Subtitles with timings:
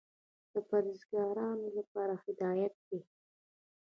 [0.53, 2.99] د پرهېزګارانو لپاره هدایت دى.